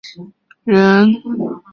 [0.03, 0.33] 是宋
[0.65, 1.07] 朝人。